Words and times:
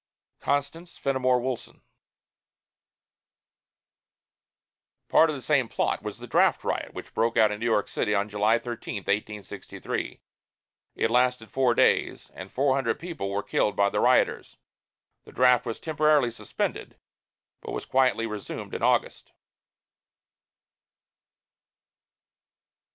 CONSTANCE 0.39 0.97
FENIMORE 0.97 1.39
WOOLSON. 1.39 1.83
Part 5.09 5.29
of 5.29 5.35
the 5.35 5.43
same 5.43 5.69
plot 5.69 6.01
was 6.01 6.17
the 6.17 6.25
draft 6.25 6.63
riot 6.63 6.95
which 6.95 7.13
broke 7.13 7.37
out 7.37 7.51
in 7.51 7.59
New 7.59 7.67
York 7.67 7.87
City 7.87 8.15
on 8.15 8.27
July 8.27 8.57
13, 8.57 8.95
1863. 9.01 10.23
It 10.95 11.11
lasted 11.11 11.51
four 11.51 11.75
days, 11.75 12.31
and 12.33 12.51
four 12.51 12.73
hundred 12.73 12.99
people 12.99 13.29
were 13.29 13.43
killed 13.43 13.75
by 13.75 13.89
the 13.91 13.99
rioters. 13.99 14.57
The 15.25 15.31
draft 15.31 15.67
was 15.67 15.79
temporarily 15.79 16.31
suspended, 16.31 16.97
but 17.61 17.71
was 17.71 17.85
quietly 17.85 18.25
resumed 18.25 18.73
in 18.73 18.81
August. 18.81 19.33